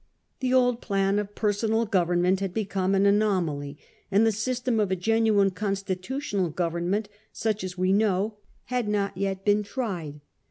[0.39, 3.77] The old plan of personal government had become an anomaly,
[4.09, 9.45] and the system of a genuine constitutional government, such as we know, had not yet
[9.45, 10.21] been tried.